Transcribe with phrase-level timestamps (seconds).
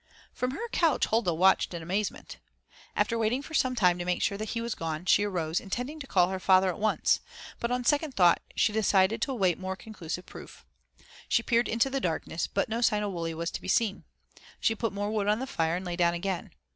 [0.33, 2.37] From her couch Huldah watched in amazement.
[2.95, 5.99] After waiting for some time to make sure that he was gone, she arose, intending
[5.99, 7.19] to call her father at once,
[7.59, 10.65] but on second thought she decided to await more conclusive proof.
[11.29, 14.03] She peered into the darkness, but no sign of Wully was to be seen.
[14.59, 16.49] She put more wood on the fire, and lay down again.